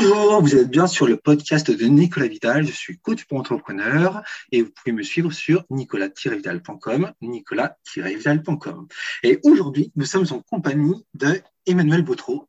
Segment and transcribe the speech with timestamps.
[0.00, 2.64] Bonjour, vous êtes bien sur le podcast de Nicolas Vidal.
[2.64, 8.86] Je suis coach pour entrepreneur et vous pouvez me suivre sur nicolas-vidal.com, nicolas-vidal.com.
[9.24, 12.48] Et aujourd'hui, nous sommes en compagnie de Emmanuel Bautreau,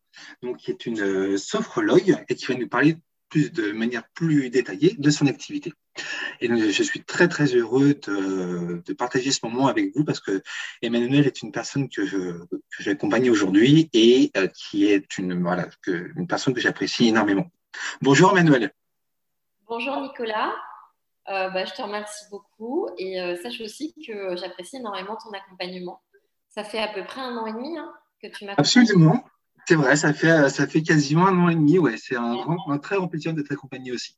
[0.59, 2.97] qui est une euh, sophrologue et qui va nous parler
[3.29, 5.73] plus de manière plus détaillée de son activité.
[6.41, 10.41] Et je suis très très heureux de, partager ce moment avec vous parce que
[10.81, 16.11] Emmanuel est une personne que je que aujourd'hui et euh, qui est une voilà que,
[16.15, 17.49] une personne que j'apprécie énormément.
[18.01, 18.71] Bonjour Emmanuel.
[19.67, 20.53] Bonjour Nicolas.
[21.29, 26.01] Euh, bah, je te remercie beaucoup et euh, sache aussi que j'apprécie énormément ton accompagnement.
[26.47, 28.55] Ça fait à peu près un an et demi hein, que tu m'as.
[28.57, 29.23] Absolument.
[29.69, 31.77] C'est vrai, ça fait, ça fait quasiment un an et demi.
[31.77, 34.17] Ouais, c'est un, un très grand plaisir d'être accompagné aussi.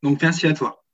[0.00, 0.84] Donc, merci à toi.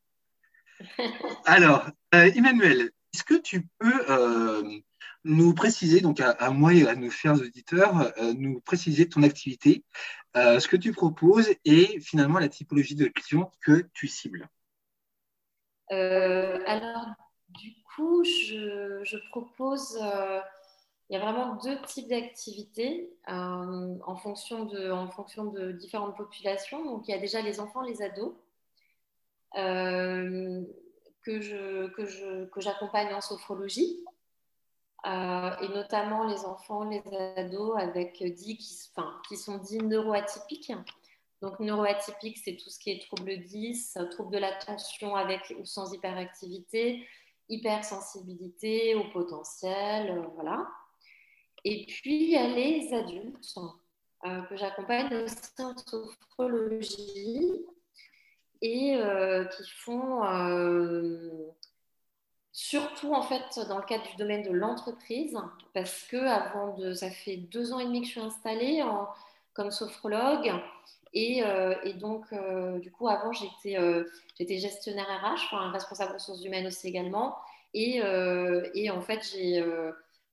[1.44, 4.62] Alors, euh, Emmanuel, est-ce que tu peux euh,
[5.24, 9.84] nous préciser, donc à, moi et à nos chers auditeurs, euh, nous préciser ton activité,
[10.34, 14.48] ce que tu proposes et finalement la typologie de clients que tu cibles?
[15.90, 17.08] Alors,
[17.50, 19.98] du coup, je, propose,
[21.10, 26.84] il y a vraiment deux types d'activités en, fonction de, en fonction de différentes populations.
[26.84, 28.32] Donc, il y a déjà les enfants, les ados.
[29.56, 30.62] Euh,
[31.22, 34.04] que, j'accompagne en sophrologie,
[35.06, 37.02] euh, et notamment les enfants, les
[37.36, 38.74] ados avec dit qui,
[39.28, 40.72] qui sont dits neuroatypiques.
[41.42, 45.92] Donc neuroatypique, c'est tout ce qui est trouble 10, trouble de l'attention avec ou sans
[45.92, 47.06] hyperactivité,
[47.48, 50.68] hypersensibilité au potentiel, euh, voilà.
[51.64, 53.54] Et puis il y a les adultes
[54.22, 57.64] que j'accompagne aussi en sophrologie
[58.62, 61.48] et euh, qui font euh,
[62.52, 65.36] surtout en fait dans le cadre du domaine de l'entreprise
[65.72, 68.84] parce que avant ça fait deux ans et demi que je suis installée
[69.54, 70.52] comme sophrologue
[71.12, 72.26] et, euh, et donc
[72.80, 73.78] du coup avant j'étais
[74.38, 77.36] j'étais gestionnaire RH enfin responsable ressources humaines aussi également.
[77.72, 78.00] Et,
[78.74, 79.64] et en fait j'ai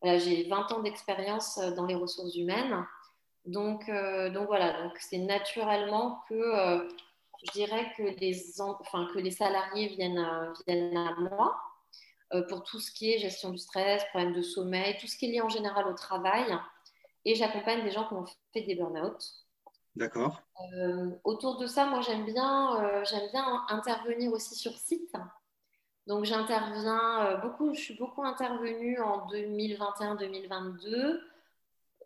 [0.02, 2.86] voilà, j'ai 20 ans d'expérience dans les ressources humaines
[3.46, 3.90] donc
[4.34, 6.88] donc voilà donc c'est naturellement que
[7.44, 11.60] je dirais que les, enfin, que les salariés viennent à, viennent à moi
[12.34, 15.26] euh, pour tout ce qui est gestion du stress, problème de sommeil, tout ce qui
[15.28, 16.46] est lié en général au travail.
[17.26, 19.18] Et j'accompagne des gens qui ont fait des burn-out.
[19.96, 20.42] D'accord.
[20.76, 24.97] Euh, autour de ça, moi, j'aime bien, euh, j'aime bien intervenir aussi sur site.
[26.08, 31.22] Donc, j'interviens beaucoup, je suis beaucoup intervenue en 2021-2022.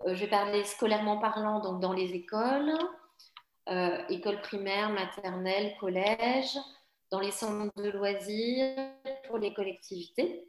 [0.07, 2.73] je vais parler scolairement parlant, donc dans les écoles.
[3.69, 6.57] Euh, école primaire, maternelle, collège,
[7.11, 8.75] dans les centres de loisirs,
[9.27, 10.47] pour les collectivités.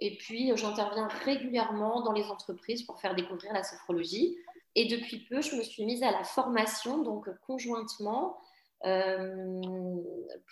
[0.00, 4.36] Et puis, j'interviens régulièrement dans les entreprises pour faire découvrir la sophrologie.
[4.74, 8.47] Et depuis peu, je me suis mise à la formation, donc conjointement, euh,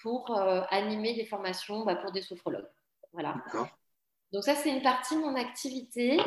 [0.02, 2.68] pour euh, animer des formations bah, pour des sophrologues.
[3.12, 3.36] Voilà.
[4.32, 6.18] Donc ça, c'est une partie de mon activité.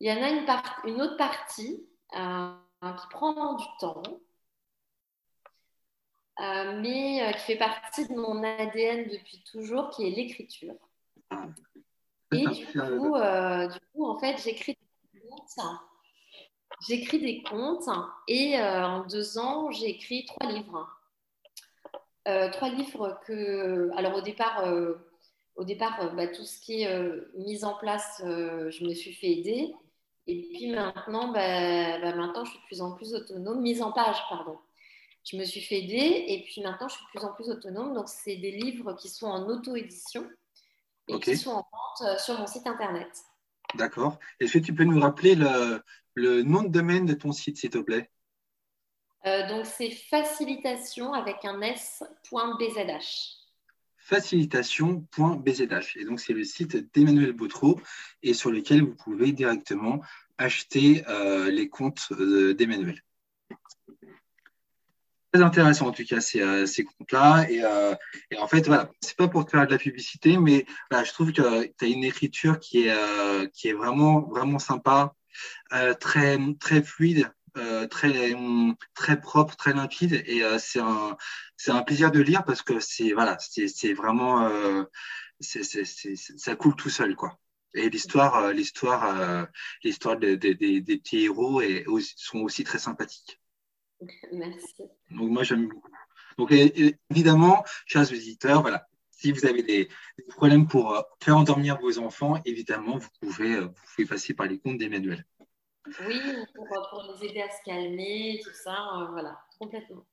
[0.00, 0.46] Il y en a une,
[0.84, 4.02] une autre partie qui prend du temps,
[6.40, 10.74] euh, mais euh, qui fait partie de mon ADN depuis toujours, qui est l'écriture.
[12.32, 14.76] Et du coup, euh, du coup, en fait, j'écris
[15.12, 15.66] des contes.
[16.88, 17.88] J'écris des contes
[18.26, 20.88] et en deux ans, j'ai écrit trois livres.
[22.52, 24.64] Trois livres que, alors au départ,
[25.56, 29.74] au départ bah, tout ce qui est mise en place, je me suis fait aider.
[30.26, 33.60] Et puis maintenant, bah, bah, maintenant, je suis de plus en plus autonome.
[33.60, 34.58] Mise en page, pardon
[35.24, 37.94] je me suis fait aider et puis maintenant je suis de plus en plus autonome.
[37.94, 40.28] Donc c'est des livres qui sont en auto-édition
[41.08, 43.08] et qui sont en vente euh, sur mon site internet.
[43.74, 44.18] D'accord.
[44.38, 47.78] Est-ce que tu peux nous rappeler le, nom de domaine de ton site, s'il te
[47.78, 48.10] plaît?
[49.26, 53.04] Euh, Donc c'est facilitation avec un s.bzh.
[53.98, 55.96] Facilitation.bzh.
[55.96, 57.80] Et donc c'est le site d'Emmanuel Bautreau
[58.22, 60.00] et sur lequel vous pouvez directement
[60.36, 63.02] acheter euh, les comptes d'Emmanuel
[65.42, 67.46] intéressant en tout cas ces, euh, ces comptes-là.
[67.50, 67.94] Euh,
[68.30, 71.32] et, en fait, voilà, c'est pas pour te faire de la publicité, mais je trouve
[71.32, 75.14] que tu as une écriture qui est, euh, qui est vraiment, vraiment sympa,
[75.98, 77.28] très, très fluide.
[77.90, 78.34] Très
[78.94, 81.16] très propre très limpide et c'est un
[81.56, 84.50] c'est un plaisir de lire parce que c'est voilà c'est vraiment
[85.40, 87.38] c'est ça coule tout seul quoi
[87.74, 89.46] et l'histoire l'histoire
[89.84, 91.84] l'histoire des, des, des petits héros et,
[92.16, 93.40] sont aussi très sympathiques
[94.32, 94.82] Merci.
[95.10, 95.90] Donc, moi, j'aime beaucoup.
[96.38, 96.52] Donc,
[97.10, 99.88] évidemment, chers visiteurs, voilà, si vous avez des,
[100.28, 104.46] problèmes pour euh, faire endormir vos enfants, évidemment, vous pouvez, euh, vous pouvez passer par
[104.46, 105.24] les comptes d'Emmanuel.
[105.86, 106.20] Oui,
[106.54, 109.38] pour, pour, les aider à se calmer, tout ça, euh, voilà.
[109.58, 110.06] complètement.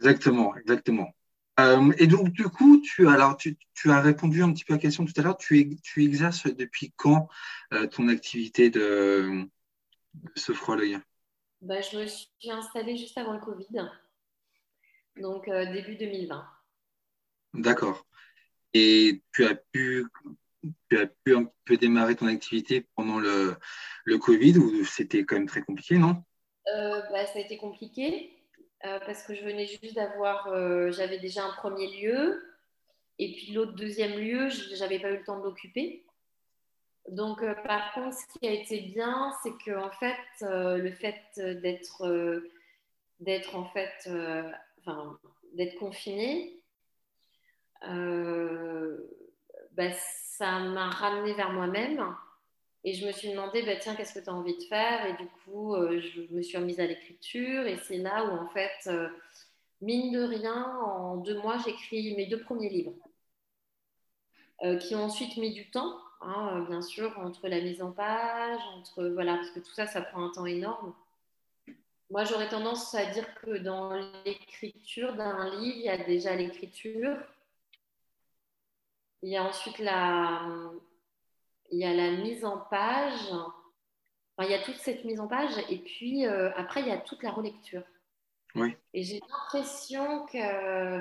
[0.00, 1.12] Exactement, exactement.
[1.58, 4.76] Euh, et donc, du coup, tu, alors, tu, tu, as répondu un petit peu à
[4.76, 5.38] la question tout à l'heure.
[5.38, 7.28] Tu, tu exerces depuis quand
[7.72, 9.48] euh, ton activité de,
[10.14, 11.00] de sophrologue
[11.62, 13.88] bah, Je me suis installée juste avant le Covid,
[15.16, 16.46] donc euh, début 2020.
[17.54, 18.06] D'accord.
[18.74, 20.06] Et tu as pu
[20.90, 23.56] tu as pu un peu démarrer ton activité pendant le,
[24.04, 26.22] le Covid ou c'était quand même très compliqué, non?
[26.64, 28.36] Bah, Ça a été compliqué.
[28.84, 32.42] Euh, parce que je venais juste d'avoir, euh, j'avais déjà un premier lieu,
[33.18, 36.04] et puis l'autre deuxième lieu, je n'avais pas eu le temps de l'occuper.
[37.08, 41.22] Donc, euh, par contre, ce qui a été bien, c'est que en fait, le fait
[41.62, 42.42] d'être,
[43.20, 44.10] d'être en fait,
[45.54, 46.62] d'être confiné,
[47.82, 49.92] bah,
[50.36, 52.14] ça m'a ramené vers moi-même
[52.86, 55.06] et je me suis demandé, bah, tiens, qu'est-ce que tu as envie de faire?
[55.06, 57.66] Et du coup, euh, je me suis remise à l'écriture.
[57.66, 59.08] Et c'est là où, en fait, euh,
[59.80, 62.92] mine de rien, en deux mois, j'écris mes deux premiers livres,
[64.62, 68.60] euh, qui ont ensuite mis du temps, hein, bien sûr, entre la mise en page,
[68.76, 70.94] entre voilà, parce que tout ça, ça prend un temps énorme.
[72.10, 73.94] Moi, j'aurais tendance à dire que dans
[74.24, 77.16] l'écriture d'un livre, il y a déjà l'écriture.
[79.22, 80.42] Il y a ensuite la,
[81.70, 83.32] il y a la mise en page,
[84.44, 86.98] il y a toute cette mise en page, et puis euh, après, il y a
[86.98, 87.82] toute la relecture.
[88.54, 88.74] Oui.
[88.94, 91.00] Et j'ai l'impression que,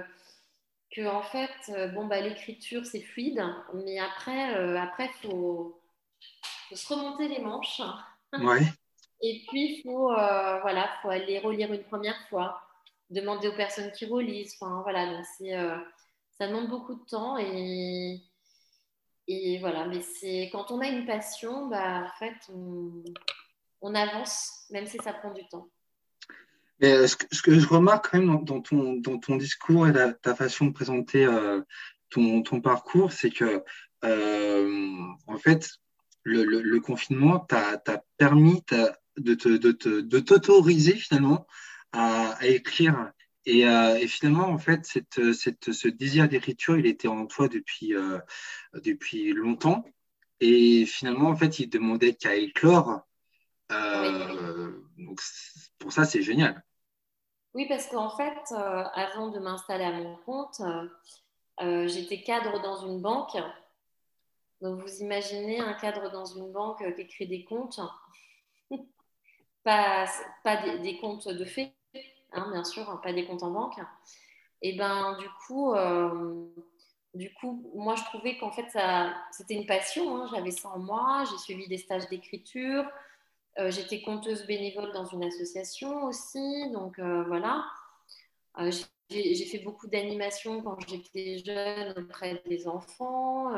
[0.92, 5.82] que, en fait, euh, bon, bah, l'écriture, c'est fluide, mais après, il euh, après faut,
[6.70, 7.82] faut, se remonter les manches.
[8.34, 8.60] Oui.
[9.22, 12.62] Et puis, il faut, voilà, faut aller relire une première fois,
[13.10, 14.58] demander aux personnes qui relisent.
[14.60, 15.26] Enfin, voilà, donc
[16.38, 18.22] ça demande beaucoup de temps et
[19.28, 22.36] et voilà, mais c'est quand on a une passion, bah, en fait,
[23.82, 25.68] on, avance, même si ça prend du temps.
[26.80, 30.36] Mais euh, ce, que, je remarque quand même dans, ton, dans ton discours et ta
[30.36, 31.62] façon de présenter euh,
[32.10, 33.64] ton, ton, parcours, c'est que,
[34.04, 34.98] euh,
[35.28, 35.70] en fait,
[36.24, 37.82] le, confinement t'a
[38.18, 38.64] permis
[39.18, 41.48] de t'autoriser finalement
[41.94, 43.12] à, à, écrire
[43.48, 47.94] euh, et, finalement, en fait, cette, cette, ce désir d'écriture, il était en toi depuis,
[47.94, 48.20] euh,
[48.74, 49.86] depuis longtemps.
[50.40, 53.02] Et finalement, en fait, il demandait qu'à éclore.
[53.72, 55.22] Euh, donc,
[55.78, 56.64] pour ça, c'est génial.
[57.54, 60.62] Oui, parce qu'en fait, avant de m'installer à mon compte,
[61.88, 63.38] j'étais cadre dans une banque.
[64.62, 67.80] Donc, vous imaginez un cadre dans une banque qui écrit des comptes,
[69.64, 70.06] pas,
[70.44, 71.75] pas des, des comptes de fait,
[72.36, 73.80] Hein, bien sûr, hein, pas des comptes en banque.
[74.62, 76.48] Et ben du coup, euh,
[77.14, 78.68] du coup, moi je trouvais qu'en fait
[79.32, 80.18] c'était une passion.
[80.18, 80.28] Hein.
[80.34, 81.24] J'avais ça en moi.
[81.30, 82.86] J'ai suivi des stages d'écriture.
[83.58, 86.72] Euh, j'étais conteuse bénévole dans une association aussi.
[86.72, 87.66] Donc euh, voilà.
[89.10, 93.52] j'ai fait beaucoup d'animations quand j'étais jeune auprès des enfants,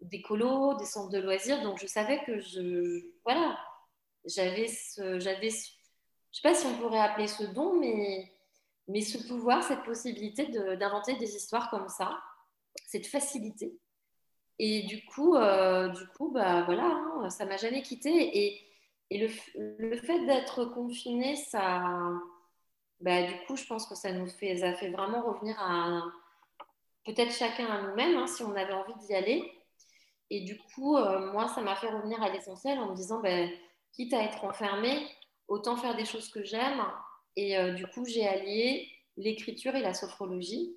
[0.00, 1.62] des colos, des centres de loisirs.
[1.62, 3.58] Donc je savais que je, voilà,
[4.24, 5.50] j'avais ce, j'avais
[6.36, 8.30] je ne sais pas si on pourrait appeler ce don, mais,
[8.88, 12.20] mais ce pouvoir, cette possibilité d'inventer des histoires comme ça,
[12.86, 13.78] cette facilité.
[14.58, 18.10] Et du coup, euh, du coup bah, voilà, hein, ça m'a jamais quitté.
[18.44, 18.62] Et,
[19.10, 19.28] le,
[19.96, 21.80] fait d'être confiné, ça,
[23.00, 26.02] bah, du coup, je pense que ça nous fait, ça fait vraiment revenir à
[27.06, 29.50] peut-être chacun à nous-mêmes, hein, si on avait envie d'y aller.
[30.28, 33.46] Et du coup, euh, moi, ça m'a fait revenir à l'essentiel en me disant, bah,
[33.92, 35.08] quitte à être enfermé,
[35.48, 36.82] autant faire des choses que j'aime.
[37.36, 40.76] Et euh, du coup, j'ai allié l'écriture et la sophrologie.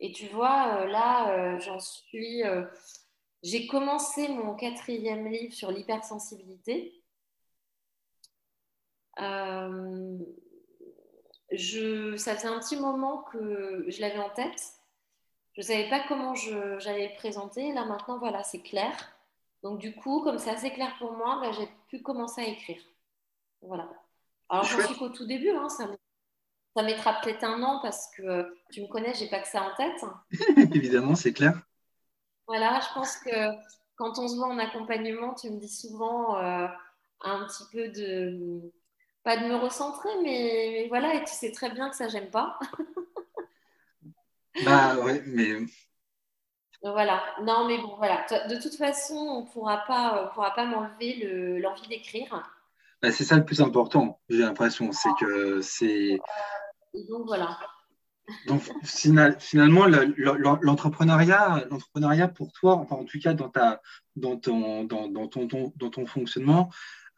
[0.00, 2.42] Et tu vois, euh, là, euh, j'en suis.
[3.42, 7.02] j'ai commencé mon quatrième livre sur l'hypersensibilité.
[11.52, 14.72] Je, ça faisait un petit moment que je l'avais en tête.
[15.54, 17.72] Je ne savais pas comment j'allais présenter.
[17.72, 18.92] Là, maintenant, voilà, c'est clair.
[19.62, 22.82] Donc, du coup, comme c'est assez clair pour moi, bah, j'ai pu commencer à écrire.
[23.62, 23.88] Voilà.
[24.48, 25.50] Alors, je suis qu'au tout début.
[25.50, 25.88] Hein, ça,
[26.76, 29.74] ça mettra peut-être un an parce que tu me connais, j'ai pas que ça en
[29.76, 30.04] tête.
[30.74, 31.60] Évidemment, c'est clair.
[32.46, 33.30] Voilà, je pense que
[33.96, 36.66] quand on se voit en accompagnement, tu me dis souvent euh,
[37.20, 38.72] un petit peu de.
[39.22, 42.58] Pas de me recentrer, mais, voilà, et tu sais très bien que ça, j'aime pas.
[44.64, 45.58] bah ouais, mais.
[46.82, 48.26] Voilà, non, mais bon, voilà.
[48.48, 52.42] De toute façon, on pourra pas, pourra pas m'enlever l'envie d'écrire.
[53.02, 54.92] Bah, c'est ça le plus important, j'ai l'impression.
[54.92, 56.20] C'est que c'est.
[57.08, 57.58] donc voilà.
[58.46, 63.82] Donc finalement, l'entrepreneuriat, l'entrepreneuriat pour toi, enfin en tout cas dans ta,
[64.14, 66.70] dans ton, dans, ton, dans ton fonctionnement,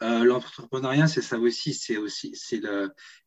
[0.02, 2.62] euh, l'entrepreneuriat, c'est ça aussi, c'est aussi c'est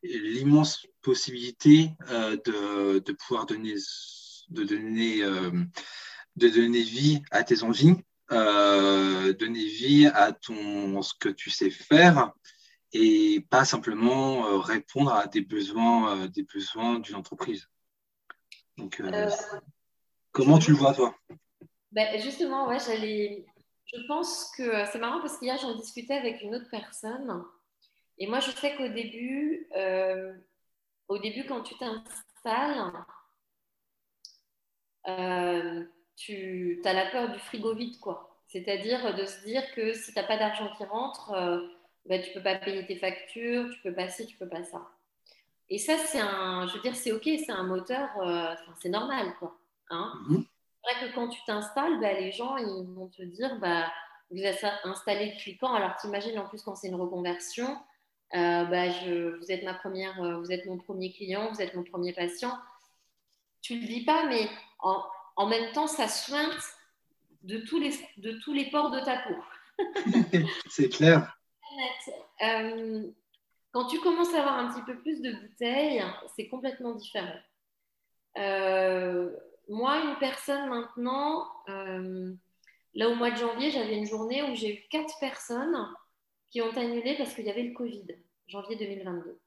[0.04, 3.76] l'immense possibilité euh, de, de, pouvoir donner,
[4.50, 5.52] de donner, euh,
[6.36, 7.96] de donner vie à tes envies,
[8.30, 12.34] donner vie à ton ce que tu sais faire
[12.94, 17.68] et pas simplement répondre à des besoins, des besoins d'une entreprise.
[18.78, 19.02] Donc,
[20.32, 21.16] comment tu le vois toi?
[21.92, 23.46] Ben Justement, ouais, j'allais
[23.94, 27.44] je pense que euh, c'est marrant parce qu'hier, j'en discutais avec une autre personne.
[28.18, 30.34] Et moi, je sais qu'au début, euh,
[31.08, 32.92] au début, quand tu t'installes,
[35.08, 35.86] euh,
[36.18, 38.38] tu as la peur du frigo vide, quoi.
[38.48, 41.32] C'est-à-dire de se dire que si tu n'as pas d'argent qui rentre,
[42.06, 44.40] ben, tu ne peux pas payer tes factures, tu ne peux pas ci, tu ne
[44.40, 44.90] peux pas ça.
[45.70, 48.10] Et ça, c'est un, je veux dire, c'est ok, c'est un moteur,
[48.82, 49.58] c'est normal, quoi.
[49.90, 50.44] Hein mm-hmm
[50.88, 53.92] vrai que quand tu t'installes, bah, les gens ils vont te dire bah,
[54.32, 55.74] vous êtes installé depuis quand?
[55.74, 57.78] Alors t'imagines en plus quand c'est une reconversion,
[58.34, 61.76] euh, bah, je, vous êtes ma première, euh, vous êtes mon premier client, vous êtes
[61.76, 62.58] mon premier patient.
[63.62, 64.48] Tu le dis pas, mais
[64.80, 65.04] en,
[65.38, 66.76] en même temps ça sointe
[67.44, 69.36] de tous les de tous les pores de ta peau.
[70.70, 71.38] c'est clair.
[72.42, 73.08] Euh,
[73.72, 76.04] quand tu commences à avoir un petit peu plus de bouteilles,
[76.36, 77.40] c'est complètement différent.
[78.38, 79.32] Euh,
[79.70, 82.34] moi, une personne maintenant, euh,
[82.96, 85.88] là au mois de janvier, j'avais une journée où j'ai eu quatre personnes
[86.50, 88.08] qui ont annulé parce qu'il y avait le Covid,
[88.48, 89.40] janvier 2022.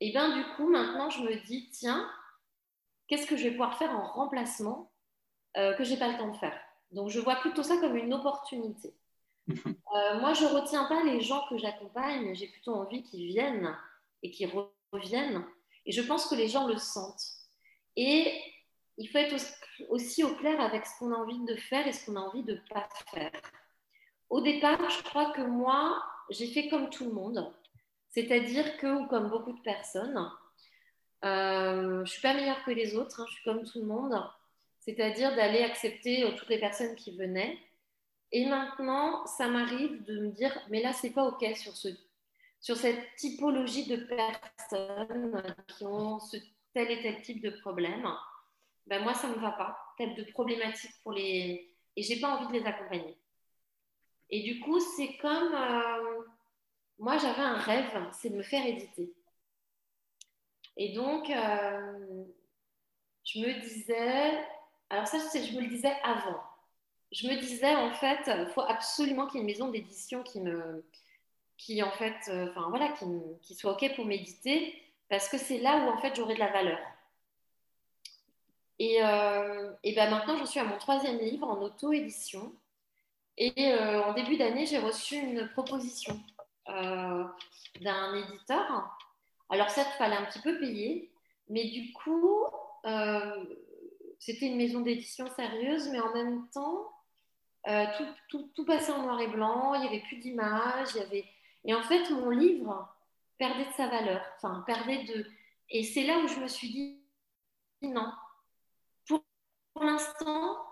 [0.00, 2.08] Et bien du coup, maintenant, je me dis, tiens,
[3.08, 4.91] qu'est-ce que je vais pouvoir faire en remplacement
[5.56, 6.58] euh, que je n'ai pas le temps de faire
[6.90, 8.94] Donc, je vois plutôt ça comme une opportunité.
[9.94, 13.76] Euh, moi, je ne retiens pas les gens que j'accompagne, j'ai plutôt envie qu'ils viennent
[14.22, 14.50] et qu'ils
[14.90, 15.44] reviennent.
[15.84, 17.22] Et je pense que les gens le sentent.
[17.96, 18.32] Et
[18.96, 19.36] il faut être
[19.90, 22.42] aussi au clair avec ce qu'on a envie de faire et ce qu'on a envie
[22.42, 23.32] de ne pas faire.
[24.30, 27.52] Au départ, je crois que moi, j'ai fait comme tout le monde,
[28.10, 30.30] c'est-à-dire que, ou comme beaucoup de personnes,
[31.24, 33.86] euh, je ne suis pas meilleure que les autres, hein, je suis comme tout le
[33.86, 34.14] monde,
[34.84, 37.58] c'est-à-dire d'aller accepter euh, toutes les personnes qui venaient.
[38.32, 41.88] Et maintenant, ça m'arrive de me dire, mais là, c'est pas OK sur, ce,
[42.60, 46.36] sur cette typologie de personnes qui ont ce
[46.74, 48.10] tel et tel type de problème
[48.86, 49.94] ben moi, ça ne me va pas.
[49.96, 51.72] Telle de problématique pour les.
[51.96, 53.16] Et j'ai pas envie de les accompagner.
[54.30, 55.54] Et du coup, c'est comme.
[55.54, 56.24] Euh,
[56.98, 59.12] moi, j'avais un rêve, c'est de me faire éditer.
[60.76, 62.24] Et donc, euh,
[63.24, 64.44] je me disais.
[64.92, 66.42] Alors, ça, je me le disais avant.
[67.12, 70.38] Je me disais, en fait, il faut absolument qu'il y ait une maison d'édition qui
[70.38, 70.84] me.
[71.56, 72.14] qui, en fait.
[72.28, 72.90] Euh, voilà,
[73.40, 76.52] qui, soit OK pour m'éditer, parce que c'est là où, en fait, j'aurai de la
[76.52, 76.78] valeur.
[78.78, 82.52] Et, euh, et ben maintenant, je suis à mon troisième livre en auto-édition.
[83.38, 86.20] Et euh, en début d'année, j'ai reçu une proposition
[86.68, 87.24] euh,
[87.80, 88.98] d'un éditeur.
[89.48, 91.10] Alors, ça, il fallait un petit peu payer.
[91.48, 92.44] Mais du coup,
[94.22, 96.92] c'était une maison d'édition sérieuse, mais en même temps,
[97.64, 99.74] tout, tout, tout, passait en noir et blanc.
[99.74, 100.90] Il n'y avait plus d'images.
[100.94, 101.24] Il y avait...
[101.64, 102.88] Et en fait, mon livre
[103.36, 104.24] perdait de sa valeur.
[104.36, 105.26] Enfin, perdait de...
[105.70, 107.02] Et c'est là où je me suis dit,
[107.82, 108.12] non,
[109.08, 110.64] pour l'instant,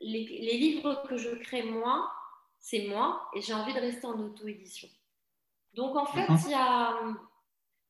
[0.00, 2.10] les, livres que je crée moi,
[2.58, 4.88] c'est moi et j'ai envie de rester en auto-édition.
[5.74, 6.98] Donc en fait, il y a,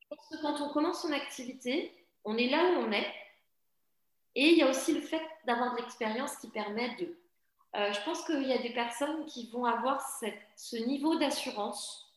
[0.01, 1.93] je pense que quand on commence son activité,
[2.25, 3.07] on est là où on est.
[4.35, 7.17] Et il y a aussi le fait d'avoir de l'expérience qui permet de.
[7.77, 10.01] Euh, je pense qu'il y a des personnes qui vont avoir
[10.57, 12.13] ce niveau d'assurance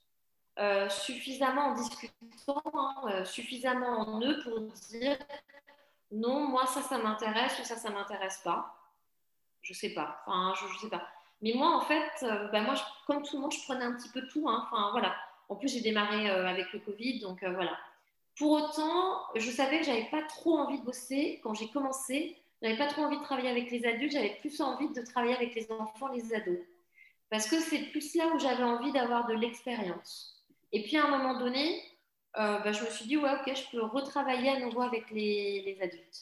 [0.60, 5.18] euh, suffisamment en discutant, hein, euh, suffisamment en eux pour dire
[6.12, 8.76] non, moi ça, ça m'intéresse ou ça, ça m'intéresse pas.
[9.62, 10.22] Je sais pas.
[10.26, 11.08] Enfin, je, sais pas.
[11.42, 14.26] Mais moi, en fait, bah, moi, comme tout le monde, je prenais un petit peu
[14.28, 14.48] tout.
[14.48, 14.68] Hein.
[14.92, 15.14] Voilà.
[15.50, 17.78] En plus, j'ai démarré avec le Covid, donc voilà.
[18.38, 22.38] Pour autant, je savais que j'avais pas trop envie de bosser quand j'ai commencé.
[22.62, 24.13] J'avais pas trop envie de travailler avec les adultes.
[24.13, 26.60] J'avais plus envie de travailler avec les enfants, les ados,
[27.29, 30.44] parce que c'est plus là où j'avais envie d'avoir de l'expérience.
[30.72, 31.82] Et puis à un moment donné,
[32.38, 35.77] euh, bah, je me suis dit, ouais, ok, je peux retravailler à nouveau avec les,
[35.82, 36.22] adultes.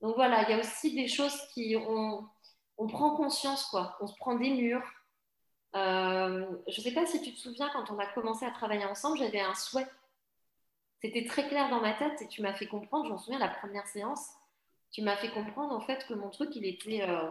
[0.00, 2.26] Donc voilà, il y a aussi des choses qui on,
[2.78, 3.96] on prend conscience, quoi.
[4.00, 4.82] On se prend des murs.
[5.76, 8.84] Euh, je ne sais pas si tu te souviens, quand on a commencé à travailler
[8.84, 9.86] ensemble, j'avais un souhait.
[11.04, 13.86] C'était très clair dans ma tête et tu m'as fait comprendre, j'en souviens, la première
[13.86, 14.26] séance,
[14.90, 17.02] tu m'as fait comprendre en fait que mon truc, il était.
[17.06, 17.28] Euh,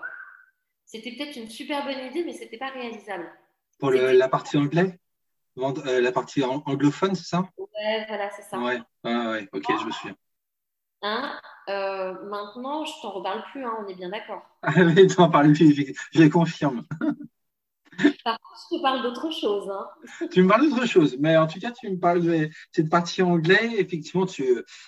[0.85, 3.31] c'était peut-être une super bonne idée, mais ce n'était pas réalisable.
[3.79, 4.99] Pour la partie anglais?
[5.57, 7.49] Euh, la partie anglophone, c'est ça?
[7.57, 8.59] Ouais, voilà, c'est ça.
[8.59, 10.15] Ouais, ouais, ok, je me souviens.
[11.01, 11.39] Hein
[11.69, 14.43] euh, maintenant, je t'en reparle plus, hein, on est bien d'accord.
[14.61, 14.71] Ah,
[15.15, 16.85] t'en parles plus, je confirme.
[18.23, 19.69] Par contre, je te d'autre chose.
[19.69, 20.27] Hein.
[20.31, 23.21] Tu me parles d'autre chose, mais en tout cas, tu me parles de cette partie
[23.21, 23.71] anglais.
[23.77, 24.43] Effectivement, tu,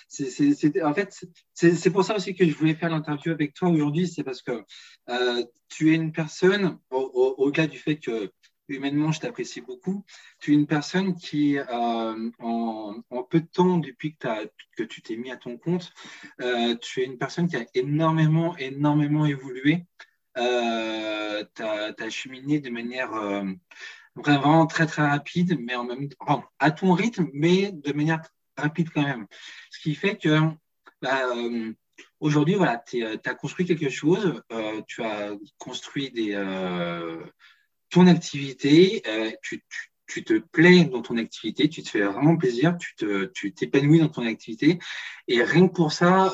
[0.08, 4.08] c'est, en fait, c'est, pour ça aussi que je voulais faire l'interview avec toi aujourd'hui.
[4.08, 4.64] C'est parce que
[5.08, 8.30] euh, tu es une personne, au-delà du fait que
[8.68, 10.04] humainement, je t'apprécie beaucoup.
[10.40, 14.28] Tu es une personne qui, euh, en, peu de temps, depuis que,
[14.76, 15.92] que tu t'es mis à ton compte,
[16.40, 19.84] euh, tu es une personne qui a énormément, énormément évolué
[20.38, 23.44] euh, tu as, cheminé de manière euh,
[24.14, 28.20] vraiment très très rapide, mais en même temps, à ton rythme, mais de manière
[28.56, 29.26] rapide quand même.
[29.70, 30.40] Ce qui fait que
[31.00, 31.72] bah, euh,
[32.20, 34.42] aujourd'hui, voilà, tu as construit quelque chose,
[34.86, 36.12] tu as construit
[37.90, 39.02] ton activité,
[39.42, 44.00] tu, te plais dans ton activité, tu te fais vraiment plaisir, tu t'épanouis tu t'épanouis
[44.00, 44.78] dans ton activité,
[45.28, 46.32] et rien que pour ça,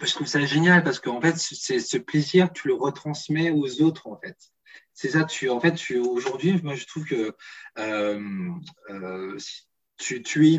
[0.00, 4.06] je trouve ça génial parce qu'en fait, c'est ce plaisir, tu le retransmets aux autres,
[4.06, 4.36] en fait.
[4.92, 7.34] C'est ça, tu, en fait, tu, aujourd'hui, moi, je trouve que
[7.78, 8.50] euh,
[8.90, 9.38] euh,
[9.96, 10.58] tu, tu es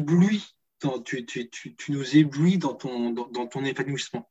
[1.03, 4.29] tu, nous éblouis dans ton, épanouissement.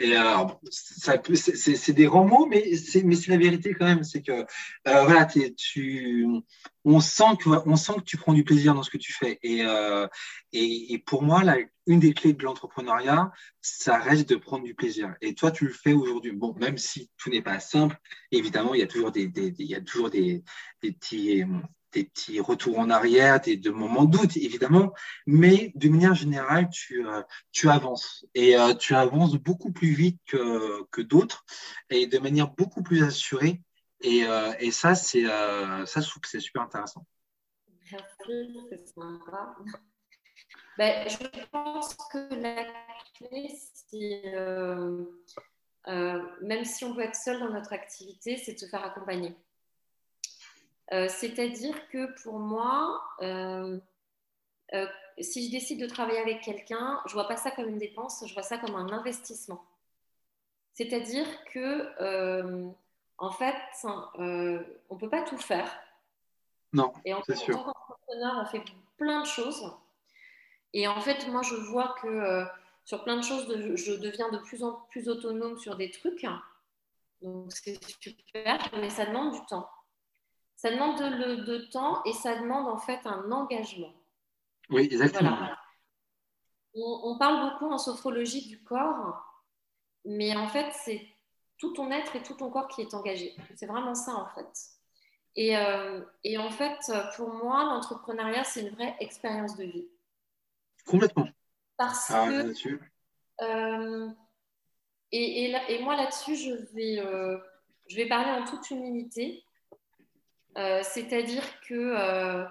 [0.00, 4.04] Et alors, c'est des grands mots, mais c'est la vérité quand même.
[4.04, 5.26] C'est que euh, voilà,
[6.84, 9.38] on sent que sent que tu prends du plaisir dans ce que tu fais.
[9.42, 10.06] Et, euh,
[10.52, 15.14] et, pour moi, là, une des clés de l'entrepreneuriat, ça reste de prendre du plaisir.
[15.20, 16.32] Et toi, tu le fais aujourd'hui.
[16.32, 17.98] Bon, même si tout n'est pas simple,
[18.30, 20.44] évidemment, il y a toujours des, il y a toujours des
[20.80, 21.44] petits
[21.92, 24.92] des petits retours en arrière, des de moments de doute, évidemment,
[25.26, 27.22] mais de manière générale, tu, euh,
[27.68, 28.26] avances.
[28.34, 31.44] Et euh, tu avances beaucoup plus vite que, d'autres
[31.90, 33.62] et de manière beaucoup plus assurée.
[34.00, 37.06] Et, euh, ça, c'est ça, je trouve que c'est super intéressant.
[37.90, 39.56] Merci, c'est sympa.
[40.76, 42.64] Ben, je pense que la
[43.14, 43.48] clé,
[46.42, 49.34] même si on peut être seul dans notre activité, c'est de se faire accompagner.
[50.92, 53.78] Euh, c'est-à-dire que pour moi, euh,
[54.74, 54.86] euh,
[55.20, 58.24] si je décide de travailler avec quelqu'un, je ne vois pas ça comme une dépense,
[58.26, 59.62] je vois ça comme un investissement.
[60.72, 62.72] C'est-à-dire que,
[63.18, 65.70] en fait, on ne peut pas tout faire.
[66.72, 67.58] Non, Et en, sûr.
[67.58, 68.62] en tant qu'entrepreneur, on fait
[68.96, 69.72] plein de choses.
[70.72, 72.46] Et en fait, moi, je vois que
[72.84, 76.24] sur plein de choses, je deviens de plus en plus autonome sur des trucs.
[77.22, 79.68] Donc, c'est super, mais ça demande du temps.
[80.58, 83.94] Ça demande de, temps et ça demande en fait un engagement.
[84.70, 85.38] Oui, exactement.
[86.74, 89.44] On, parle beaucoup en sophrologie du corps,
[90.04, 91.06] mais en fait, c'est
[91.58, 93.36] tout ton être et tout ton corps qui est engagé.
[93.54, 94.48] C'est vraiment ça en fait.
[95.36, 96.76] Et, euh, et en fait,
[97.14, 99.88] pour moi, l'entrepreneuriat, c'est une vraie expérience de vie.
[100.84, 101.28] Complètement.
[101.76, 102.80] Parce ah, que.
[103.42, 104.08] Euh,
[105.12, 107.38] et, et, et, moi, là-dessus, je, vais, euh,
[107.86, 109.44] je vais parler en toute humilité.
[110.56, 112.44] Euh, c'est-à-dire que, euh,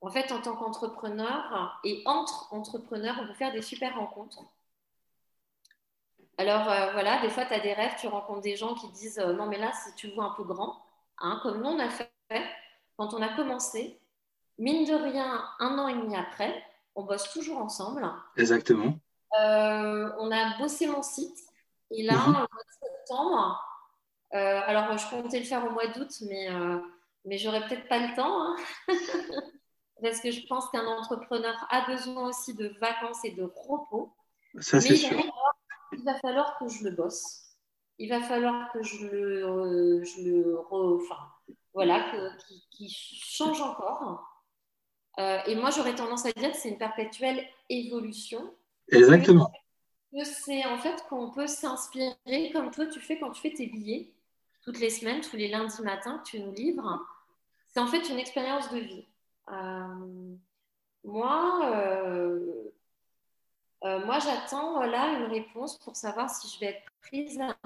[0.00, 4.44] en fait, en tant qu'entrepreneur et entre entrepreneurs, on peut faire des super rencontres.
[6.38, 9.18] Alors, euh, voilà, des fois, tu as des rêves, tu rencontres des gens qui disent
[9.18, 10.82] Non, mais là, si tu vois un peu grand,
[11.18, 12.10] hein, comme nous, on a fait
[12.96, 13.98] quand on a commencé.
[14.58, 16.62] Mine de rien, un an et demi après,
[16.94, 18.06] on bosse toujours ensemble.
[18.36, 18.94] Exactement.
[19.32, 21.38] on a bossé mon site.
[21.90, 22.46] Et là, en mhm.
[22.82, 23.66] septembre,
[24.32, 26.48] alors je comptais le faire au mois d'août, mais
[27.24, 28.42] mais j'aurais peut-être pas le temps.
[28.42, 28.56] Hein.
[30.02, 34.14] Parce que je pense qu'un entrepreneur a besoin aussi de vacances et de repos.
[34.58, 35.20] Ça, c'est sûr.
[35.92, 37.56] Il va falloir que je le bosse.
[37.98, 41.18] Il va falloir que je le, euh, je le enfin,
[41.74, 42.10] voilà,
[42.70, 44.26] qu'il change encore.
[45.18, 48.54] Euh, et moi, j'aurais tendance à dire que c'est une perpétuelle évolution.
[48.90, 49.50] Exactement.
[50.24, 54.12] C'est en fait qu'on peut s'inspirer comme toi tu fais quand tu fais tes billets
[54.62, 57.06] toutes les semaines, tous les lundis matins, tu nous livres.
[57.68, 59.06] C'est en fait une expérience de vie.
[59.48, 60.34] Euh,
[61.04, 62.72] moi, euh,
[63.84, 67.56] euh, moi j'attends là une réponse pour savoir si je vais être prise à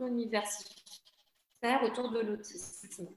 [0.00, 3.08] un universitaire autour de l'autisme.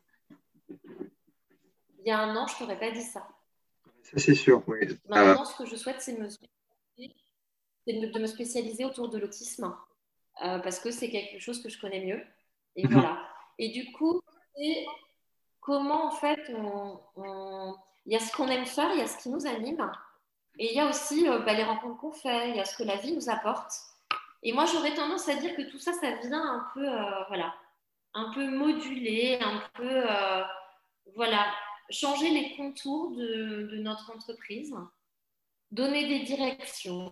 [0.69, 3.27] Il y a un an, je ne t'aurais pas dit ça.
[4.03, 4.97] Ça, c'est sûr, oui.
[5.10, 9.75] Maintenant, ce que je souhaite, c'est de me spécialiser autour de l'autisme
[10.39, 12.23] parce que c'est quelque chose que je connais mieux.
[12.77, 12.93] Et mhm.
[12.93, 13.17] voilà.
[13.59, 14.21] Et du coup,
[14.55, 14.85] c'est
[15.59, 16.39] comment en fait
[18.05, 19.91] il y a ce qu'on aime faire, il y a ce qui nous anime,
[20.59, 22.77] et il y a aussi euh, bah, les rencontres qu'on fait, il y a ce
[22.77, 23.71] que la vie nous apporte.
[24.43, 27.53] Et moi, j'aurais tendance à dire que tout ça, ça vient un peu, euh, voilà,
[28.13, 30.43] un peu moduler, un peu, euh,
[31.15, 31.45] voilà,
[31.89, 34.73] changer les contours de, de, notre entreprise,
[35.71, 37.11] donner des directions.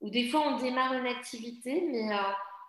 [0.00, 2.10] Ou des fois, on démarre une activité, mais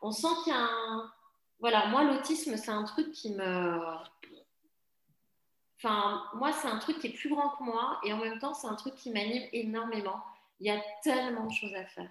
[0.01, 1.11] on sent qu'il y a un,
[1.59, 3.79] voilà, moi, l'autisme, c'est un truc qui me.
[5.77, 8.53] Enfin, moi, c'est un truc qui est plus grand que moi et en même temps,
[8.53, 10.21] c'est un truc qui m'anime énormément.
[10.59, 12.09] Il y a tellement de choses à faire.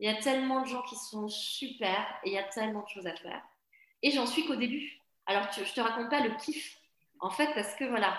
[0.00, 2.88] Il y a tellement de gens qui sont super et il y a tellement de
[2.88, 3.42] choses à faire.
[4.02, 5.00] Et j'en suis qu'au début.
[5.26, 6.78] Alors, je te raconte pas le kiff,
[7.20, 8.18] en fait, parce que voilà,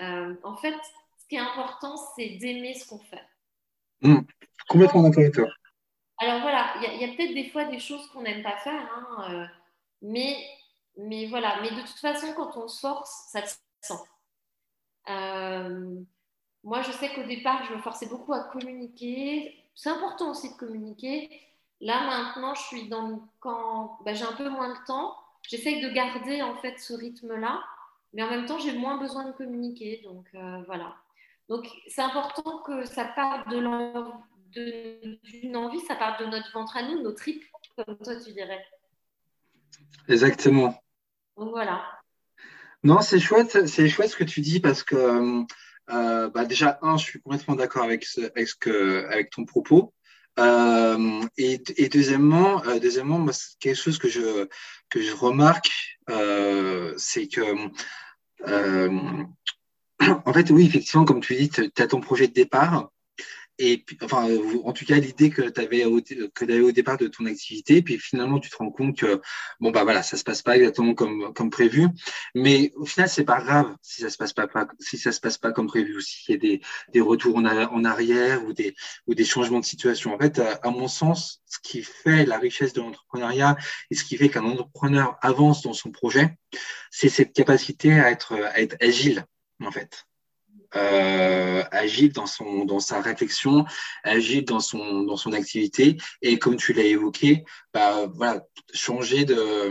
[0.00, 0.74] euh, en fait,
[1.18, 3.24] ce qui est important, c'est d'aimer ce qu'on fait.
[4.00, 4.20] Mmh.
[4.68, 5.48] complètement d'accord avec toi.
[6.18, 9.32] Alors voilà, il y a, peut-être des fois des choses qu'on n'aime pas faire, hein,
[9.32, 9.46] euh,
[10.02, 10.36] mais,
[10.96, 13.94] mais voilà, mais de toute façon, quand on se force, ça se sent.
[15.08, 16.00] Euh,
[16.64, 19.54] moi, je sais qu'au départ, je me forçais beaucoup à communiquer.
[19.74, 21.30] C'est important aussi de communiquer.
[21.80, 25.16] Là, maintenant, je suis dans quand ben, j'ai un peu moins de temps.
[25.48, 27.62] J'essaye de garder en fait ce rythme-là,
[28.12, 30.00] mais en même temps, j'ai moins besoin de communiquer.
[30.04, 30.96] Donc euh, voilà.
[31.48, 33.68] Donc c'est important que ça parte d'une
[35.56, 37.44] envie, ça parte de notre ventre à nous, nos tripes,
[37.76, 38.64] comme toi tu dirais.
[40.08, 40.82] Exactement.
[41.36, 41.82] Donc voilà.
[42.82, 45.44] Non, c'est chouette, c'est chouette ce que tu dis parce que
[45.90, 49.44] euh, bah déjà, un, je suis complètement d'accord avec, ce, avec, ce que, avec ton
[49.44, 49.94] propos.
[50.38, 54.46] Euh, et, et, deuxièmement, euh, deuxièmement moi, quelque chose que je,
[54.90, 55.70] que je remarque,
[56.96, 57.42] c'est que,
[60.00, 62.90] en fait, oui, effectivement, comme tu dis, tu as ton projet de départ
[63.58, 64.28] et puis, enfin,
[64.64, 67.98] en tout cas, l'idée que tu avais au, que au départ de ton activité, puis
[67.98, 69.20] finalement, tu te rends compte que
[69.58, 71.88] bon bah voilà, ça se passe pas exactement comme comme prévu,
[72.36, 74.46] mais au final, c'est pas grave si ça se passe pas,
[74.78, 76.60] si ça se passe pas comme prévu ou s'il y a des
[76.92, 78.76] des retours en, en, arrière ou des
[79.08, 80.14] ou des changements de situation.
[80.14, 83.56] En fait, à, mon sens, ce qui fait la richesse de l'entrepreneuriat
[83.90, 86.38] et ce qui fait qu'un entrepreneur avance dans son projet,
[86.90, 89.24] c'est cette capacité à être à être agile
[89.60, 90.06] en fait
[90.76, 93.64] euh, agile dans son dans sa réflexion,
[94.04, 95.96] agile dans son dans son activité.
[96.22, 98.42] Et comme tu l'as évoqué, bah voilà,
[98.74, 99.70] changer de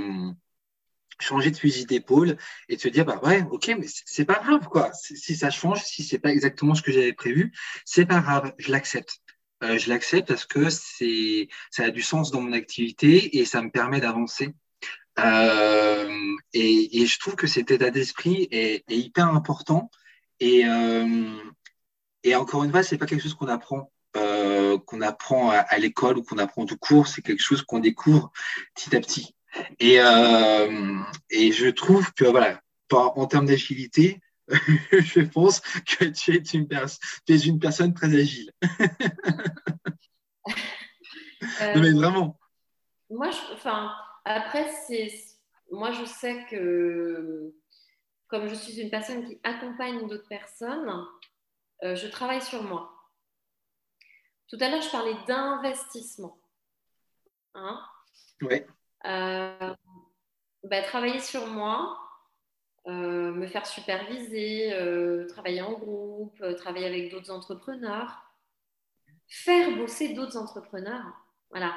[1.20, 2.38] changer de fusil d'épaule
[2.70, 4.92] et se dire bah ouais ok mais c'est pas grave quoi.
[4.94, 7.52] Si ça change si c'est pas exactement ce que j'avais prévu
[7.86, 9.20] c'est pas grave je l'accepte.
[9.64, 13.62] Euh, je l'accepte parce que c'est ça a du sens dans mon activité et ça
[13.62, 14.54] me permet d'avancer.
[15.20, 19.90] Euh, et, je trouve que cet état d'esprit est, hyper important
[20.40, 21.36] et, euh,
[22.24, 23.92] et encore une fois, c'est pas quelque chose qu'on apprend.
[24.16, 28.32] Euh, qu'on apprend à, l'école ou qu'on apprend tout court, c'est quelque chose qu'on découvre
[28.74, 29.36] petit à petit.
[29.80, 30.96] Et, euh,
[31.30, 32.60] et je trouve que voilà,
[32.92, 38.52] en termes d'agilité, je pense que tu es une, tu es une personne très agile.
[41.76, 42.40] non, mais vraiment.
[43.10, 43.92] Moi, je, enfin,
[44.26, 44.68] après,
[45.72, 47.54] moi, je sais que
[48.28, 51.06] comme je suis une personne qui accompagne d'autres personnes,
[51.84, 52.94] euh, je travaille sur moi.
[54.48, 56.38] Tout à l'heure, je parlais d'investissement.
[57.54, 57.82] Hein
[58.42, 58.64] oui.
[59.06, 59.76] Euh,
[60.64, 61.98] bah, travailler sur moi,
[62.88, 64.74] euh, me faire superviser,
[65.30, 68.24] travailler en groupe, travailler avec d'autres entrepreneurs,
[69.28, 71.06] faire bosser d'autres entrepreneurs.
[71.50, 71.74] Voilà.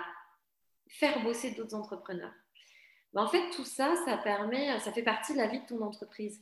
[0.89, 2.33] Faire bosser d'autres entrepreneurs.
[3.15, 6.41] En fait, tout ça, ça permet, ça fait partie de la vie de ton entreprise.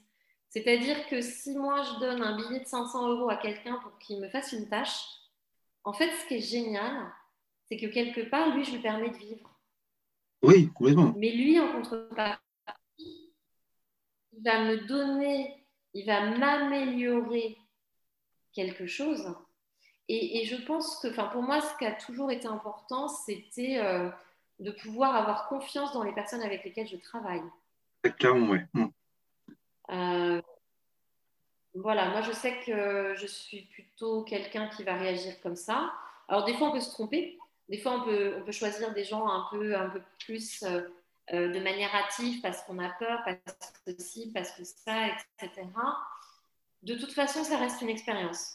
[0.51, 4.21] C'est-à-dire que si moi je donne un billet de 500 euros à quelqu'un pour qu'il
[4.21, 5.05] me fasse une tâche,
[5.85, 7.11] en fait, ce qui est génial,
[7.67, 9.59] c'est que quelque part, lui, je lui permets de vivre.
[10.43, 11.15] Oui, complètement.
[11.17, 12.39] Mais lui, en contrepartie,
[12.99, 17.59] il va me donner, il va m'améliorer
[18.53, 19.35] quelque chose.
[20.11, 24.09] Et, je pense que, enfin, pour moi, ce qui a toujours été important, c'était euh,
[24.59, 27.43] de pouvoir avoir confiance dans les personnes avec lesquelles je travaille.
[28.19, 28.59] Clairement, oui.
[28.75, 28.87] Mm.
[29.91, 30.43] Euh,
[31.75, 35.93] voilà, moi je sais que je suis plutôt quelqu'un qui va réagir comme ça.
[36.29, 39.05] Alors des fois on peut se tromper, des fois on peut, on peut choisir des
[39.05, 40.83] gens un peu, un peu plus euh,
[41.33, 45.67] euh, de manière hâtive parce qu'on a peur, parce que ci, parce que ça, etc.
[46.83, 48.55] De toute façon, ça reste une expérience.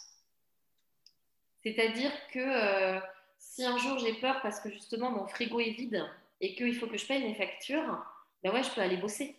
[1.63, 2.99] C'est-à-dire que
[3.43, 6.03] si un jour j'ai peur parce que justement mon frigo est vide
[6.41, 8.03] et qu'il faut que je paye mes factures,
[8.41, 9.35] ben ouais, je peux aller bosser.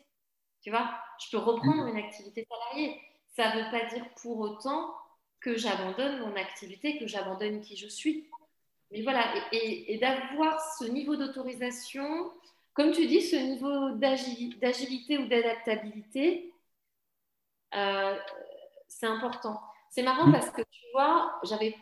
[0.62, 0.88] Tu vois,
[1.21, 3.01] je peux reprendre une activité salariée.
[3.37, 4.95] Ça ne veut pas dire pour autant
[5.40, 8.31] que j'abandonne mon activité, que j'abandonne qui je suis.
[8.90, 12.33] Mais voilà, et, d'avoir ce niveau d'autorisation,
[12.73, 16.53] comme tu dis, ce niveau d'agilité ou d'adaptabilité,
[17.75, 18.17] euh,
[18.87, 19.61] c'est important.
[19.90, 21.77] C'est marrant parce que tu vois, j'avais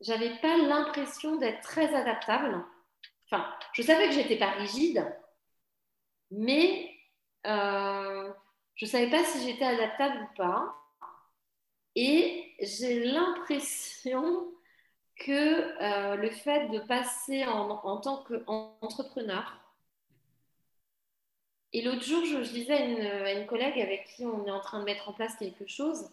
[0.00, 2.64] j'avais pas l'impression d'être très adaptable.
[3.26, 5.04] Enfin, je savais que j'étais pas rigide,
[6.30, 6.90] mais
[7.46, 8.32] euh,
[8.76, 10.76] je savais pas si j'étais adaptable ou pas.
[11.96, 14.52] Et j'ai l'impression
[15.16, 19.60] que euh, le fait de passer en, tant qu'entrepreneur
[21.72, 24.84] Et l'autre jour, je, disais à une, collègue avec qui on est en train de
[24.84, 26.10] mettre en place quelque chose,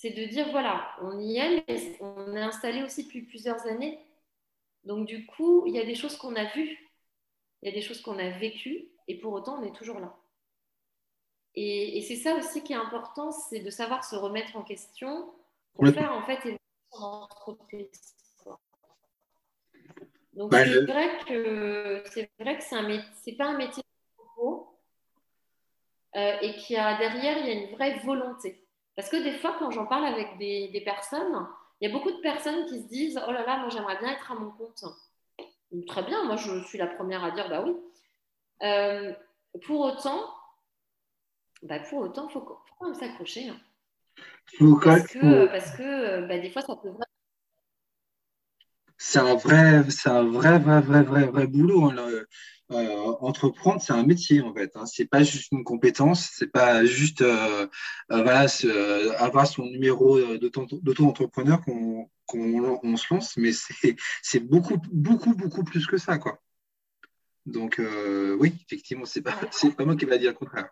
[0.00, 3.98] c'est de dire voilà, on y est, mais on est installé aussi depuis plusieurs années.
[4.84, 6.90] Donc du coup, il y a des choses qu'on a vues,
[7.60, 10.16] il y a des choses qu'on a vécues, et pour autant, on est toujours là.
[11.54, 15.30] Et, c'est ça aussi qui est important, c'est de savoir se remettre en question
[15.74, 16.58] pour faire en fait évoluer
[16.92, 17.90] son entreprise.
[20.32, 22.64] Donc bah, c'est vrai que c'est vrai que
[23.22, 23.82] c'est pas un métier
[26.16, 28.64] euh, et qui a derrière il y a une vraie volonté.
[29.00, 31.46] Parce que des fois quand j'en parle avec des, des, personnes,
[31.80, 34.12] il y a beaucoup de personnes qui se disent oh là là moi j'aimerais bien
[34.12, 34.84] être à mon compte.
[35.86, 37.74] Très bien, moi je suis la première à dire bah oui.
[38.62, 39.14] Euh,
[39.64, 40.22] pour autant,
[41.62, 43.48] bah pour autant, il faut, quand même s'accrocher.
[43.48, 43.56] Hein.
[44.84, 46.90] Parce que, parce que bah, des fois, ça peut
[48.98, 51.86] c'est un vrai, c'est un vrai, vrai, vrai, vrai, vrai boulot.
[51.86, 51.96] Hein,
[52.70, 54.76] euh, entreprendre, c'est un métier en fait.
[54.76, 54.86] Hein.
[54.86, 57.66] C'est pas juste une compétence, c'est pas juste euh,
[58.12, 63.50] euh, avoir son numéro d'auto-entrepreneur qu'on on se lance, mais
[64.22, 66.40] c'est beaucoup, beaucoup, beaucoup plus que ça, quoi.
[67.46, 67.80] Donc
[68.38, 69.32] oui, effectivement, c'est pas,
[69.76, 70.68] pas moi qui va dire le contraire.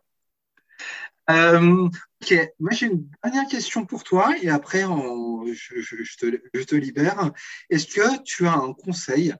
[1.28, 7.32] Ok, moi j'ai une dernière question pour toi et après je, te, libère.
[7.70, 9.34] Est-ce que tu as un conseil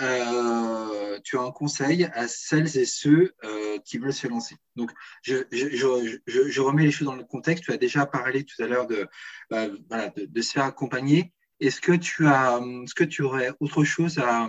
[0.00, 4.56] euh, tu as un conseil à celles et ceux euh, qui veulent se lancer.
[4.76, 4.90] Donc,
[5.22, 7.64] je, remets les choses dans le contexte.
[7.64, 9.08] Tu as déjà parlé tout à l'heure de,
[9.50, 11.32] de, se faire accompagner.
[11.60, 14.48] Est-ce que tu ce que tu aurais autre chose à,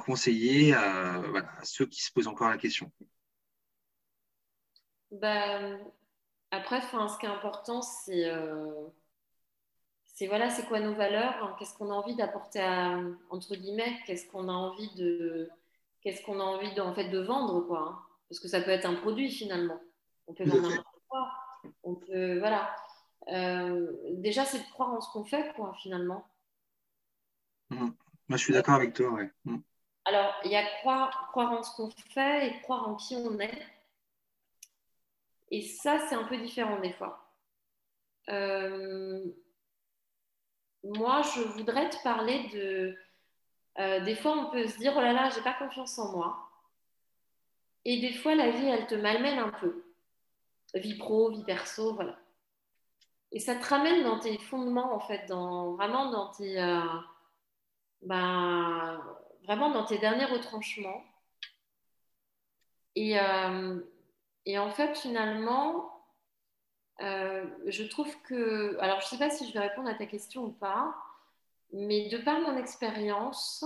[0.00, 1.22] conseiller à
[1.62, 2.92] ceux qui se posent encore la question?
[5.10, 5.78] Bah,
[6.50, 8.86] après, ce qui est important, c'est euh,
[10.28, 12.60] voilà, c'est quoi nos valeurs, hein, qu'est-ce qu'on a envie d'apporter
[13.30, 15.50] entre guillemets, qu'est-ce qu'on a envie de
[16.02, 17.80] qu'est-ce qu'on a envie de, en fait, de vendre, quoi.
[17.80, 17.98] Hein?
[18.32, 19.78] parce que ça peut être un produit finalement.
[20.26, 21.30] On peut vendre n'importe quoi.
[21.82, 22.74] On peut, voilà.
[23.28, 26.26] Euh, déjà, c'est de croire en ce qu'on fait, quoi, finalement.
[27.68, 27.90] Mmh.
[28.28, 29.30] Moi, je suis d'accord avec toi, ouais.
[29.44, 29.58] Mmh.
[30.06, 33.38] Alors, il y a croire, croire en ce qu'on fait et croire en qui on
[33.38, 33.66] est.
[35.50, 37.30] Et ça, c'est un peu différent des fois.
[38.30, 39.26] Euh,
[40.84, 42.96] moi, je voudrais te parler de...
[43.78, 46.50] Euh, des fois, on peut se dire, oh là là, j'ai pas confiance en moi.
[47.84, 49.84] Et des fois, la vie, elle te malmène un peu.
[50.74, 52.18] Vie pro, vie perso, voilà.
[53.30, 56.80] Et ça te ramène dans tes fondements, en fait, dans, vraiment dans tes, euh,
[58.02, 59.02] ben,
[59.44, 61.02] vraiment dans tes derniers retranchements.
[62.94, 63.16] Et,
[64.44, 65.91] et en fait, finalement,
[67.02, 68.78] euh, je trouve que.
[68.80, 70.94] Alors, je ne sais pas si je vais répondre à ta question ou pas,
[71.72, 73.64] mais de par mon expérience,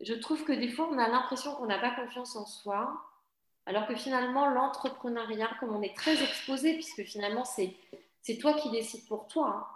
[0.00, 3.02] je trouve que des fois, on a l'impression qu'on n'a pas confiance en soi,
[3.66, 7.76] alors que finalement, l'entrepreneuriat, comme on est très exposé, puisque finalement, c'est,
[8.22, 9.48] c'est toi qui décides pour toi.
[9.48, 9.66] Hein.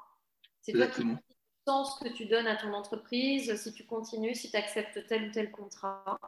[0.62, 4.34] C'est toi qui décides le sens que tu donnes à ton entreprise, si tu continues,
[4.34, 6.18] si tu acceptes tel ou tel contrat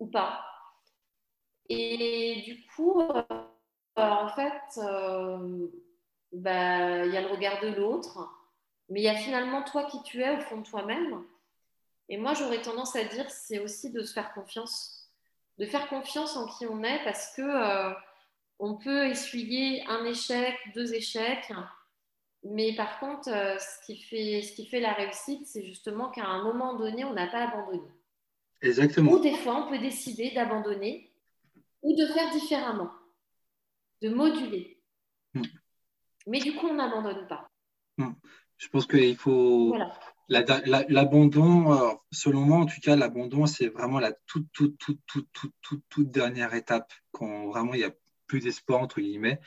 [0.00, 0.44] ou pas.
[1.68, 3.22] Et du coup, euh,
[3.96, 5.68] en fait, euh,
[6.32, 8.28] bah, il y a le regard de l'autre,
[8.88, 11.22] mais il y a finalement toi qui tu es au fond de toi-même.
[12.08, 15.10] Et moi, j'aurais tendance à dire, c'est aussi de se faire confiance,
[15.58, 17.92] de faire confiance en qui on est, parce que euh,
[18.58, 21.52] on peut essuyer un échec, deux échecs,
[22.44, 26.42] mais par contre, ce, qui fait, ce qui fait la réussite, c'est justement qu'à un
[26.42, 27.88] moment donné, on n'a pas abandonné.
[28.62, 29.12] Exactement.
[29.12, 31.10] Ou des fois, on peut décider d'abandonner
[31.82, 32.90] ou de faire différemment,
[34.02, 34.78] de moduler.
[35.34, 35.42] Hmm.
[36.26, 37.48] Mais du coup, on n'abandonne pas.
[37.98, 38.12] Hmm.
[38.58, 39.76] Je pense qu'il faut.
[40.28, 45.28] L'abandon, selon moi, en tout cas, l'abandon, c'est vraiment la toute, toute, toute, toute,
[45.60, 47.92] toute, toute, dernière étape, quand vraiment il n'y a
[48.26, 49.40] plus d'espoir, entre guillemets.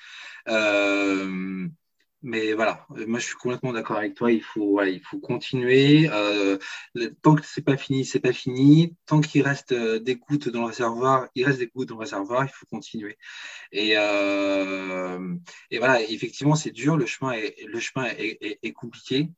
[0.48, 1.68] Euh,
[2.25, 4.31] mais voilà, moi je suis complètement d'accord avec toi.
[4.31, 6.09] Il faut, il faut continuer.
[6.11, 6.57] Euh,
[7.21, 8.95] tant que c'est pas fini, c'est pas fini.
[9.05, 12.01] Tant qu'il reste euh, des gouttes dans le réservoir, il reste des gouttes dans le
[12.01, 12.43] réservoir.
[12.43, 13.19] Il faut continuer.
[13.71, 15.35] Et, euh,
[15.69, 16.97] et voilà, effectivement, c'est dur.
[16.97, 19.29] Le chemin est, le chemin est, compliqué.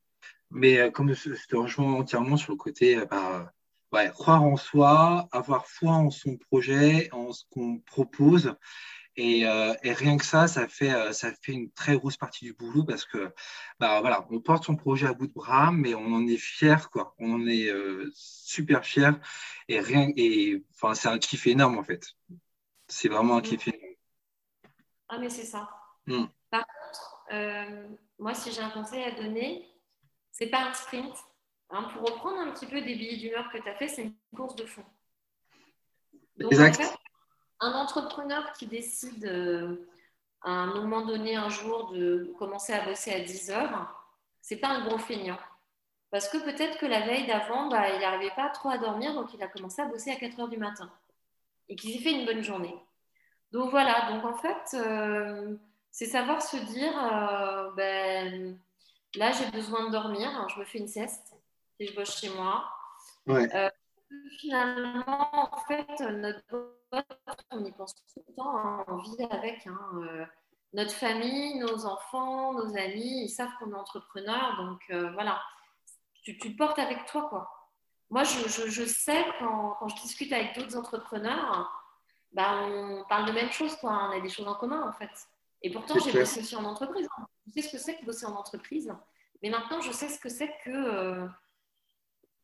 [0.50, 3.52] Mais comme je te rejoins entièrement sur le côté, bah,
[3.92, 8.54] ouais, croire en soi, avoir foi en son projet, en ce qu'on propose.
[9.18, 12.52] Euh, et, rien que ça, ça fait, euh, ça fait une très grosse partie du
[12.52, 13.32] boulot parce que
[13.80, 16.88] bah, voilà, on porte son projet à bout de bras, mais on en est fier,
[16.90, 17.14] quoi.
[17.18, 19.18] On en est euh, super fier.
[19.68, 22.14] Et rien, et enfin, c'est un kiff énorme en fait.
[22.86, 23.94] C'est vraiment un kiff énorme.
[25.08, 25.68] Ah, mais c'est ça.
[26.06, 26.26] Hmm.
[26.50, 29.66] Par contre, moi, si j'ai un conseil à donner,
[30.30, 31.14] c'est pas un sprint.
[31.70, 31.82] Hein.
[31.92, 34.56] pour reprendre un petit peu des billets d'humeur que tu as fait, c'est une course
[34.56, 34.84] de fond.
[36.38, 36.98] exact
[37.60, 39.26] un entrepreneur qui décide
[40.42, 44.08] à un moment donné, un jour, de commencer à bosser à 10 heures,
[44.40, 45.38] c'est pas un gros feignant.
[46.10, 49.34] Parce que peut-être que la veille d'avant, bah, il n'arrivait pas trop à dormir, donc
[49.34, 50.90] il a commencé à bosser à 4 heures du matin.
[51.68, 52.74] Et qu'il s'est fait une bonne journée.
[53.52, 55.56] Donc voilà, donc en fait, euh,
[55.90, 58.58] c'est savoir se dire, euh, ben,
[59.16, 61.34] là j'ai besoin de dormir, hein, je me fais une sieste
[61.78, 62.64] et je bosse chez moi.
[63.28, 63.70] Euh,
[64.38, 66.77] finalement, en fait, notre
[67.50, 69.66] on y pense tout le temps, hein, on vit avec.
[69.66, 70.26] Hein,
[70.74, 74.80] notre famille, nos enfants, nos amis, ils savent qu'on est entrepreneur, donc
[75.14, 75.40] voilà,
[76.22, 77.50] tu, tu, te portes avec toi, quoi.
[78.10, 81.70] Moi, je, je, sais quand, quand, je discute avec d'autres entrepreneurs,
[82.32, 84.08] bah, on parle de même chose, quoi.
[84.08, 85.10] On a des choses en commun, en fait.
[85.62, 87.08] Et pourtant, j'ai bossé aussi en entreprise.
[87.46, 88.92] Je sais ce que c'est que bosser en entreprise.
[89.42, 91.26] Mais maintenant, je sais ce que c'est que, euh,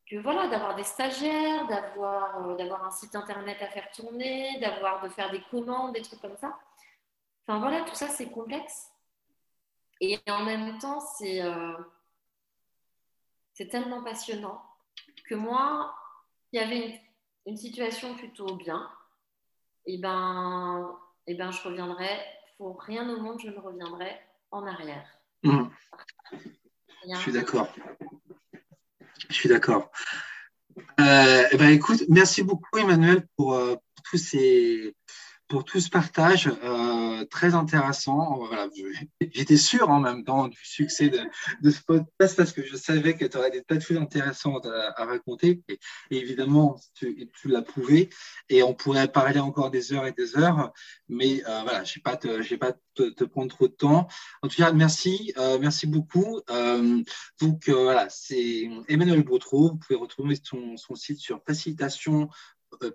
[0.07, 5.03] que voilà, d'avoir des stagiaires, d'avoir, euh, d'avoir un site internet à faire tourner, d'avoir,
[5.03, 6.59] de faire des commandes, des trucs comme ça.
[7.47, 8.91] Enfin voilà, tout ça, c'est complexe.
[10.01, 11.77] Et en même temps, c'est, euh,
[13.55, 14.63] c'est tellement passionnant
[15.27, 15.95] que moi,
[16.53, 16.99] il y avait une,
[17.53, 18.91] une situation plutôt bien,
[19.87, 22.09] et eh ben, et eh ben, je reviendrai,
[22.59, 24.19] pour rien au monde, je ne reviendrai
[24.51, 25.07] en arrière.
[25.43, 25.65] Mmh.
[27.13, 27.69] Je suis d'accord.
[29.29, 29.91] Je suis d'accord.
[31.01, 34.95] Euh, eh ben, écoute, merci beaucoup Emmanuel pour, euh, pour tous ces,
[35.55, 38.41] pour tout ce partage euh, très intéressant.
[39.33, 43.25] J'étais sûr en même temps du succès de, ce podcast parce que je savais que
[43.25, 45.63] tu aurais des tas de choses intéressantes à, raconter.
[45.69, 45.79] Et,
[46.11, 48.11] évidemment, tu, l'as prouvé.
[48.49, 50.73] Et on pourrait parler encore des heures et des heures.
[51.09, 54.09] Mais euh, voilà, je ne vais, pas te, prendre trop de temps.
[54.43, 55.33] En tout cas, merci.
[55.39, 56.41] Euh, merci beaucoup.
[57.41, 59.69] Donc voilà, c'est Emmanuel Boutreau.
[59.69, 62.29] Vous pouvez retrouver son, son site sur facilitation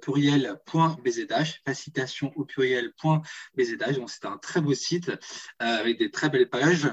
[0.01, 3.95] pluriel.bzh, facilitation au pluriel.bzh.
[3.95, 5.15] Donc, c'est un très beau site euh,
[5.59, 6.89] avec des très belles pages.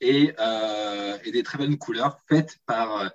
[0.00, 3.10] Et, euh, et, des très bonnes couleurs faites par,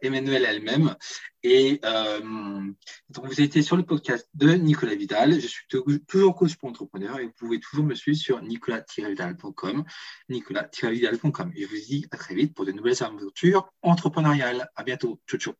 [0.00, 0.96] Emmanuel elle-même.
[1.42, 1.82] Et
[3.10, 5.38] donc, vous été sur le podcast de Nicolas Vidal.
[5.38, 5.66] Je suis
[6.08, 9.84] toujours coach pour entrepreneurs et vous pouvez toujours me suivre sur nicolas-vidal.com,
[10.30, 11.52] nicolas-vidal.com.
[11.54, 14.66] Et je vous dis à très vite pour de nouvelles aventures entrepreneuriales.
[14.76, 15.20] À bientôt.
[15.28, 15.54] Ciao, ciao.